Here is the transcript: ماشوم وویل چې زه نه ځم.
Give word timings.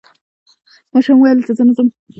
ماشوم 0.93 1.17
وویل 1.17 1.39
چې 1.45 1.51
زه 1.57 1.63
نه 1.67 1.73
ځم. 1.77 1.87